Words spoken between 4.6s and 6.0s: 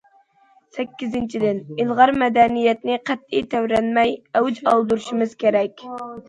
ئالدۇرۇشىمىز كېرەك.